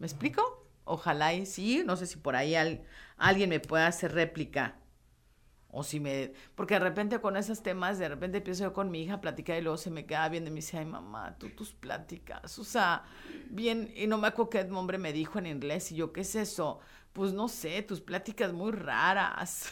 [0.00, 0.66] ¿Me explico?
[0.82, 2.56] Ojalá y sí, no sé si por ahí
[3.16, 4.74] alguien me pueda hacer réplica
[5.68, 6.32] o si me...
[6.56, 9.56] Porque de repente con esos temas, de repente empiezo yo con mi hija a platicar
[9.56, 12.64] y luego se me queda bien y me dice, ay mamá, tú tus pláticas, o
[12.64, 13.04] sea,
[13.50, 16.34] bien, y no me acuerdo qué nombre me dijo en inglés y yo, ¿qué es
[16.34, 16.80] eso?
[17.12, 19.70] Pues no sé, tus pláticas muy raras.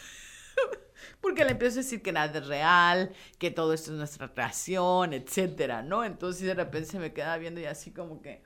[1.21, 5.13] Porque le empiezo a decir que nada es real, que todo esto es nuestra creación,
[5.13, 6.03] etcétera, ¿no?
[6.03, 8.43] Entonces de repente se me queda viendo y así como que,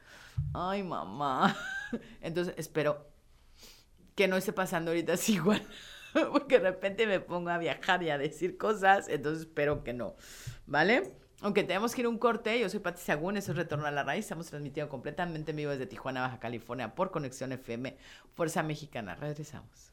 [0.54, 1.56] ay mamá.
[2.22, 3.08] Entonces espero
[4.15, 5.65] que no esté pasando ahorita así igual.
[6.32, 10.15] porque de repente me pongo a viajar y a decir cosas, entonces espero que no,
[10.65, 11.13] ¿vale?
[11.41, 13.91] Aunque tenemos que ir a un corte, yo soy Pati Sagún, eso es Retorno a
[13.91, 17.96] la Raíz, estamos transmitiendo completamente en vivo desde Tijuana, Baja California, por Conexión FM,
[18.34, 19.15] Fuerza Mexicana.
[19.15, 19.91] Regresamos.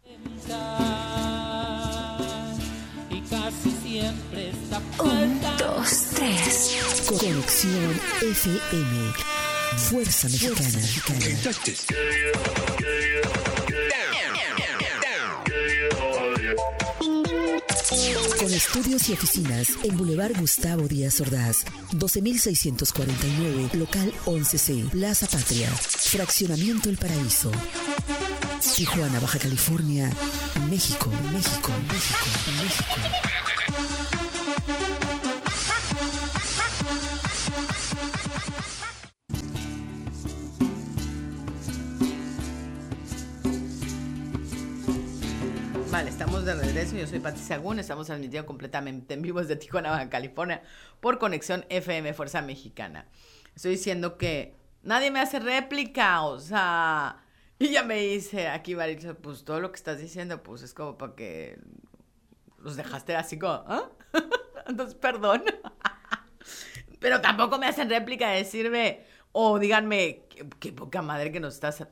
[4.99, 6.77] Un, dos, tres.
[7.07, 9.13] Conexión FM,
[9.77, 10.81] Fuerza Mexicana.
[18.39, 26.89] Con estudios y oficinas en Boulevard Gustavo Díaz Ordaz, 12649, local 11C, Plaza Patria, Fraccionamiento
[26.89, 27.51] El Paraíso.
[28.77, 30.11] Tijuana, Baja California,
[30.69, 32.27] México, México, México,
[32.63, 33.34] México.
[46.45, 46.95] De regreso.
[46.97, 47.79] Yo soy Pati Sagún.
[47.79, 50.63] Estamos transmitiendo completamente en vivo desde Tijuana, Baja California,
[51.01, 53.07] por conexión FM Fuerza Mexicana.
[53.57, 57.25] Estoy diciendo que nadie me hace réplica, o sea.
[57.59, 60.99] Y ya me dice aquí, Maritza, pues todo lo que estás diciendo, pues es como
[60.99, 61.59] para que
[62.59, 63.89] los dejaste así como, ¿ah?
[64.67, 65.45] Entonces, perdón.
[67.01, 70.25] Pero tampoco me hacen réplica de decirme, o díganme,
[70.61, 71.87] qué, poca madre que nos estás,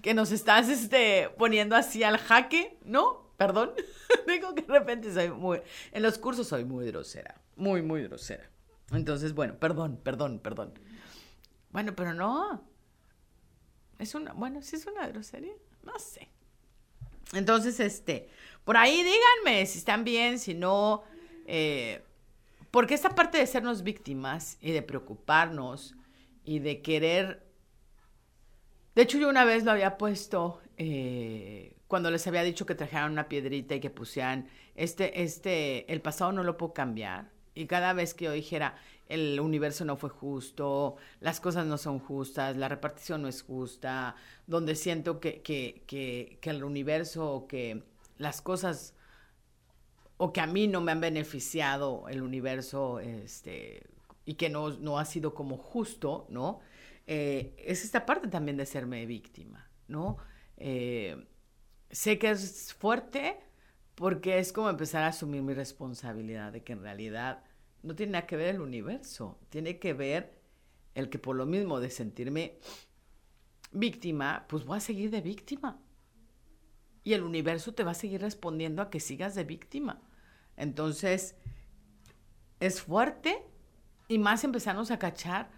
[0.00, 3.29] que nos estás este, poniendo así al jaque, ¿no?
[3.40, 3.72] Perdón.
[4.28, 5.62] Digo que de repente soy muy.
[5.92, 7.40] En los cursos soy muy grosera.
[7.56, 8.50] Muy, muy grosera.
[8.92, 10.74] Entonces, bueno, perdón, perdón, perdón.
[11.70, 12.62] Bueno, pero no.
[13.98, 14.34] Es una.
[14.34, 15.54] Bueno, sí es una grosería.
[15.82, 16.28] No sé.
[17.32, 18.28] Entonces, este.
[18.62, 21.02] Por ahí díganme si están bien, si no.
[21.46, 22.04] Eh,
[22.70, 25.94] porque esta parte de sernos víctimas y de preocuparnos
[26.44, 27.46] y de querer.
[28.94, 30.60] De hecho, yo una vez lo había puesto.
[30.76, 36.00] Eh, cuando les había dicho que trajeran una piedrita y que pusieran, este, este, el
[36.00, 37.32] pasado no lo puedo cambiar.
[37.52, 38.76] Y cada vez que yo dijera,
[39.08, 44.14] el universo no fue justo, las cosas no son justas, la repartición no es justa,
[44.46, 47.82] donde siento que, que, que, que el universo o que
[48.18, 48.94] las cosas
[50.16, 53.82] o que a mí no me han beneficiado el universo este,
[54.24, 56.60] y que no, no ha sido como justo, ¿no?
[57.08, 60.18] Eh, es esta parte también de serme víctima, ¿no?
[60.56, 61.26] Eh,
[61.90, 63.38] sé que es fuerte
[63.94, 67.44] porque es como empezar a asumir mi responsabilidad de que en realidad
[67.82, 70.40] no tiene nada que ver el universo, tiene que ver
[70.94, 72.58] el que por lo mismo de sentirme
[73.72, 75.80] víctima, pues voy a seguir de víctima.
[77.02, 80.02] Y el universo te va a seguir respondiendo a que sigas de víctima.
[80.56, 81.36] Entonces,
[82.58, 83.42] es fuerte
[84.08, 85.50] y más empezamos a cachar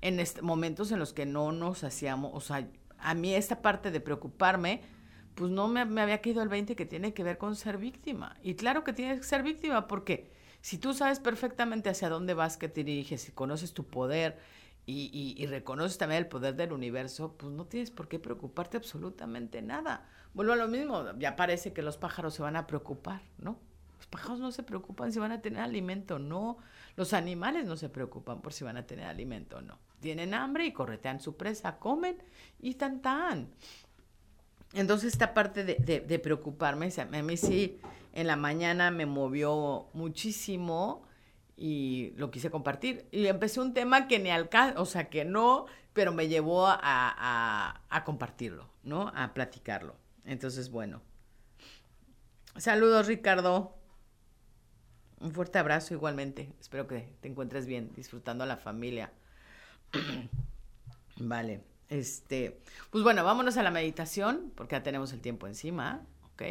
[0.00, 2.68] en momentos en los que no nos hacíamos, o sea,
[2.98, 4.82] a mí esta parte de preocuparme,
[5.40, 8.36] pues no me, había caído el 20 que tiene que ver con ser víctima.
[8.42, 10.30] Y claro que tienes que ser víctima porque
[10.60, 14.38] si tú sabes perfectamente hacia dónde vas, que te diriges, si conoces tu poder
[14.84, 20.06] y, reconoces también el poder del universo, pues no tienes por qué preocuparte absolutamente nada.
[20.34, 23.58] Vuelvo a lo mismo, ya parece que los pájaros se van a preocupar, ¿no?
[23.96, 26.58] Los pájaros no se preocupan si van a tener alimento, no.
[26.96, 29.78] Los animales no se preocupan por si van a tener alimento no.
[30.00, 32.18] Tienen hambre y corretean su presa, comen
[32.58, 33.48] y tan tan.
[34.72, 37.80] Entonces esta parte de, preocuparme, a mí sí
[38.12, 41.04] en la mañana me movió muchísimo
[41.56, 43.06] y lo quise compartir.
[43.10, 46.78] Y empecé un tema que ni alcanza, o sea, que no, pero me llevó a,
[47.88, 49.12] a, compartirlo, ¿no?
[49.14, 49.96] A platicarlo.
[50.24, 51.02] Entonces, bueno.
[52.56, 53.76] Saludos, Ricardo.
[55.20, 56.52] Un fuerte abrazo igualmente.
[56.60, 59.12] Espero que te encuentres bien, disfrutando a la familia.
[61.16, 61.69] vale.
[61.90, 62.60] Este,
[62.90, 66.00] pues bueno, vámonos a la meditación, porque ya tenemos el tiempo encima,
[66.32, 66.42] ¿ok?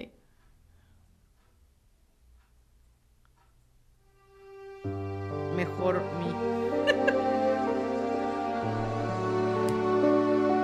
[5.60, 6.30] mejor mi.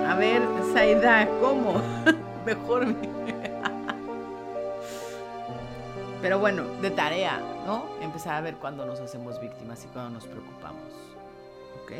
[0.08, 0.40] A ver,
[0.72, 1.82] Saida, ¿cómo?
[2.46, 2.94] mejor mi.
[6.22, 7.84] Pero bueno, de tarea, ¿no?
[8.00, 10.94] Empezar a ver cuándo nos hacemos víctimas y cuándo nos preocupamos.
[11.82, 11.92] ¿Ok?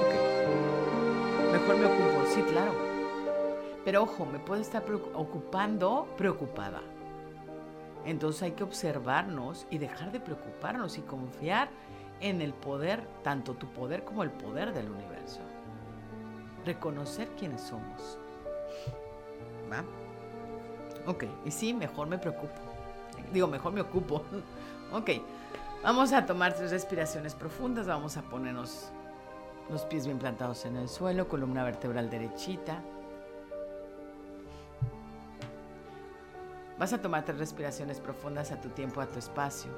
[0.00, 1.27] Ok.
[1.76, 2.72] Me ocupo, sí, claro.
[3.84, 4.82] Pero ojo, me puedo estar
[5.14, 6.80] ocupando preocupada.
[8.06, 11.68] Entonces hay que observarnos y dejar de preocuparnos y confiar
[12.20, 15.40] en el poder, tanto tu poder como el poder del universo.
[16.64, 18.18] Reconocer quiénes somos.
[19.70, 19.84] ¿Va?
[21.06, 22.60] Ok, y sí, mejor me preocupo.
[23.32, 24.24] Digo, mejor me ocupo.
[24.92, 25.10] ok,
[25.82, 28.90] vamos a tomar tres respiraciones profundas, vamos a ponernos
[29.70, 32.82] los pies bien plantados en el suelo, columna vertebral derechita.
[36.78, 39.70] Vas a tomar tres respiraciones profundas a tu tiempo, a tu espacio.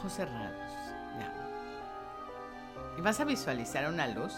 [0.00, 0.72] ojos cerrados.
[2.96, 4.34] Y vas a visualizar una luz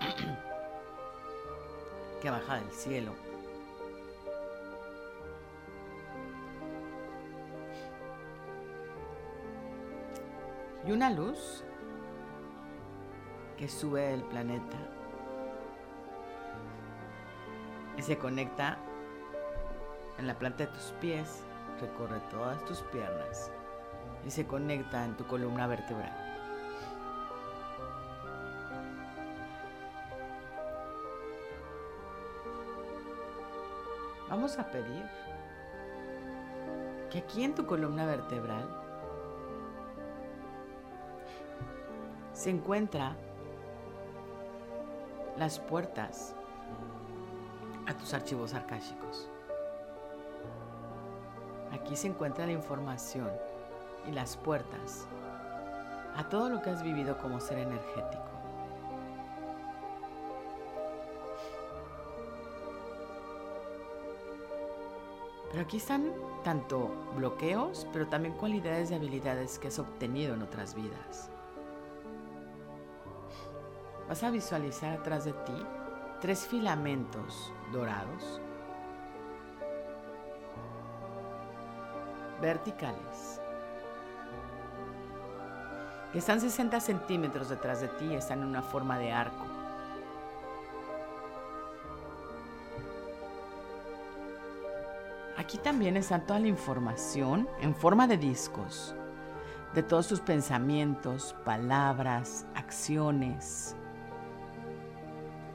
[2.22, 3.33] que baja del cielo.
[10.86, 11.64] Y una luz
[13.56, 14.76] que sube del planeta
[17.96, 18.76] y se conecta
[20.18, 21.42] en la planta de tus pies,
[21.80, 23.50] recorre todas tus piernas
[24.26, 26.12] y se conecta en tu columna vertebral.
[34.28, 35.04] Vamos a pedir
[37.10, 38.83] que aquí en tu columna vertebral
[42.44, 43.16] se encuentra
[45.38, 46.34] las puertas
[47.86, 49.30] a tus archivos arcásicos.
[51.72, 53.30] Aquí se encuentra la información
[54.06, 55.06] y las puertas
[56.16, 58.28] a todo lo que has vivido como ser energético.
[65.50, 70.74] Pero aquí están tanto bloqueos, pero también cualidades y habilidades que has obtenido en otras
[70.74, 71.30] vidas.
[74.14, 75.66] Vas a visualizar atrás de ti
[76.20, 78.40] tres filamentos dorados,
[82.40, 83.40] verticales,
[86.12, 89.46] que están 60 centímetros detrás de ti, están en una forma de arco.
[95.36, 98.94] Aquí también está toda la información en forma de discos
[99.74, 103.74] de todos tus pensamientos, palabras, acciones,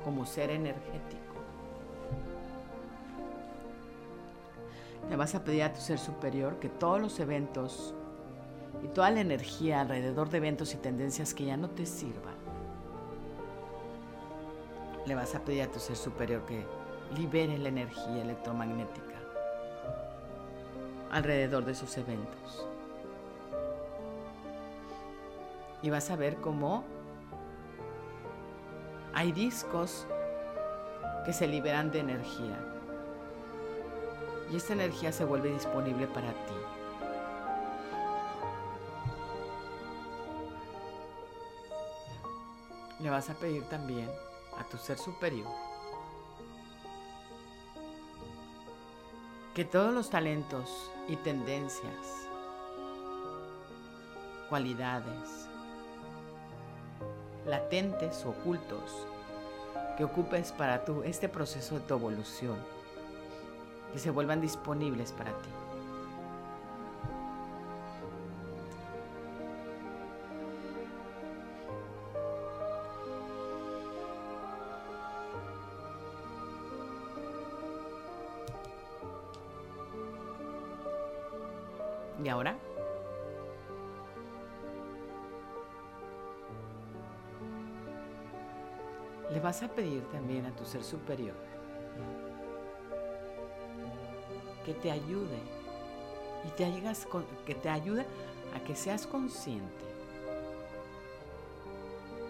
[0.09, 1.35] como ser energético.
[5.07, 7.93] Le vas a pedir a tu ser superior que todos los eventos
[8.83, 12.33] y toda la energía alrededor de eventos y tendencias que ya no te sirvan,
[15.05, 16.65] le vas a pedir a tu ser superior que
[17.15, 19.19] libere la energía electromagnética
[21.11, 22.67] alrededor de esos eventos.
[25.83, 26.83] Y vas a ver cómo
[29.19, 30.07] hay discos
[31.25, 32.57] que se liberan de energía
[34.49, 36.53] Y esta energía se vuelve disponible para ti.
[43.01, 44.09] Le vas a pedir también
[44.57, 45.51] a tu ser superior
[49.53, 52.29] que todos los talentos y tendencias,
[54.47, 55.48] cualidades,
[57.49, 59.07] latentes o ocultos
[59.97, 62.57] que ocupes para tú este proceso de tu evolución,
[63.91, 65.49] que se vuelvan disponibles para ti.
[82.23, 82.57] ¿Y ahora?
[89.49, 91.33] Vas a pedir también a tu ser superior
[94.63, 95.39] que te ayude
[96.47, 96.71] y te
[97.47, 98.05] que te ayude
[98.55, 99.85] a que seas consciente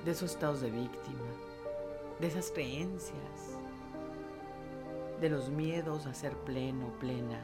[0.06, 1.30] de esos estados de víctima,
[2.22, 3.58] de esas creencias,
[5.20, 7.42] de los miedos a ser pleno, plena,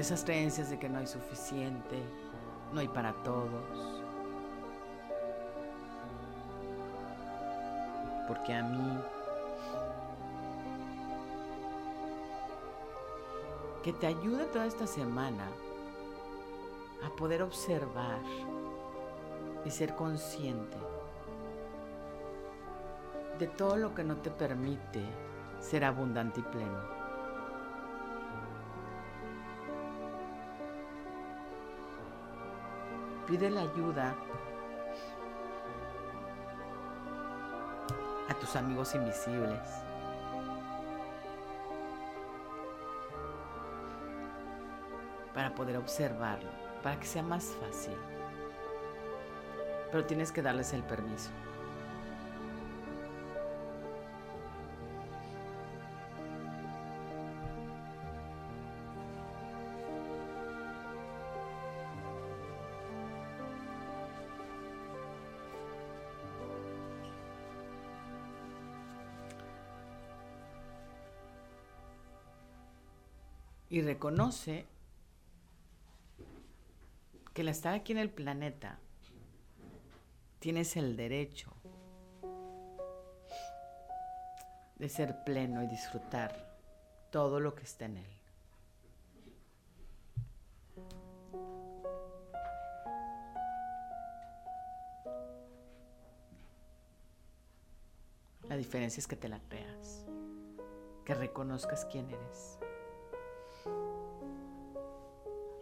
[0.00, 2.02] esas creencias de que no hay suficiente,
[2.72, 4.02] no hay para todos.
[8.26, 8.98] Porque a mí,
[13.82, 15.44] que te ayude toda esta semana
[17.04, 18.20] a poder observar
[19.64, 20.76] y ser consciente
[23.38, 25.02] de todo lo que no te permite
[25.60, 26.99] ser abundante y pleno.
[33.30, 34.12] Pide la ayuda
[38.28, 39.60] a tus amigos invisibles.
[45.32, 46.50] Para poder observarlo,
[46.82, 47.96] para que sea más fácil.
[49.92, 51.30] Pero tienes que darles el permiso.
[73.70, 74.66] Y reconoce
[77.32, 78.80] que al estar aquí en el planeta
[80.40, 81.52] tienes el derecho
[84.76, 86.58] de ser pleno y disfrutar
[87.10, 88.06] todo lo que está en él.
[98.48, 100.06] La diferencia es que te la creas,
[101.04, 102.59] que reconozcas quién eres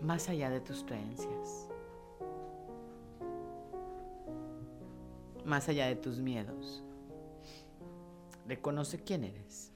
[0.01, 1.69] más allá de tus creencias,
[5.45, 6.85] más allá de tus miedos.
[8.47, 9.73] Reconoce quién eres.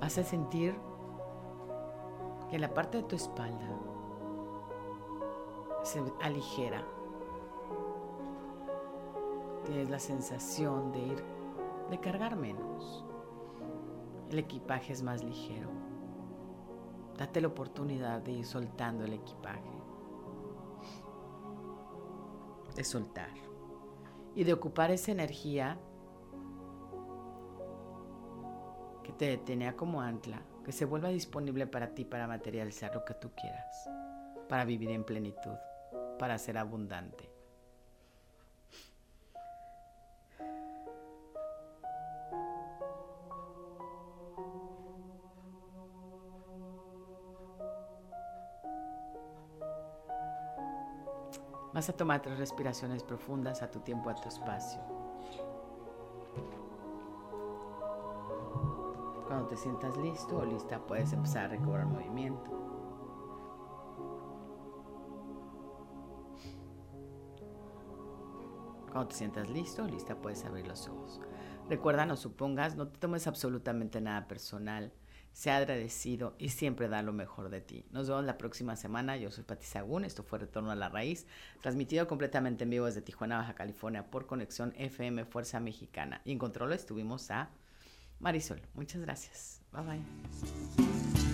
[0.00, 0.74] Vas sentir
[2.50, 3.68] que la parte de tu espalda
[5.88, 6.84] se aligera.
[9.64, 11.24] Tienes la sensación de ir,
[11.90, 13.06] de cargar menos.
[14.30, 15.70] El equipaje es más ligero.
[17.16, 19.70] Date la oportunidad de ir soltando el equipaje.
[22.76, 23.30] De soltar.
[24.34, 25.78] Y de ocupar esa energía
[29.02, 33.14] que te tenía como ancla, que se vuelva disponible para ti para materializar lo que
[33.14, 33.88] tú quieras,
[34.50, 35.56] para vivir en plenitud
[36.18, 37.30] para ser abundante.
[51.72, 54.80] Vas a tomar tres respiraciones profundas a tu tiempo, a tu espacio.
[59.28, 62.67] Cuando te sientas listo o lista, puedes empezar a recobrar movimiento.
[68.98, 71.20] Cuando te sientas listo lista, puedes abrir los ojos.
[71.70, 74.92] Recuerda, no supongas, no te tomes absolutamente nada personal.
[75.30, 77.84] Sea agradecido y siempre da lo mejor de ti.
[77.92, 79.16] Nos vemos la próxima semana.
[79.16, 80.04] Yo soy Pati Sagún.
[80.04, 81.28] Esto fue Retorno a la Raíz,
[81.62, 86.20] transmitido completamente en vivo desde Tijuana, Baja California, por Conexión FM Fuerza Mexicana.
[86.24, 87.50] Y en control estuvimos a
[88.18, 89.60] Marisol, muchas gracias.
[89.70, 91.27] Bye bye.